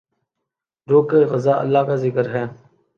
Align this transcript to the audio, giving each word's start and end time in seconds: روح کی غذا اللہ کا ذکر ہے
روح 0.87 1.03
کی 1.09 1.23
غذا 1.31 1.53
اللہ 1.53 1.81
کا 1.87 1.95
ذکر 2.03 2.29
ہے 2.35 2.45